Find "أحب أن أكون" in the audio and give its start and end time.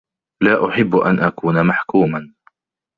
0.69-1.67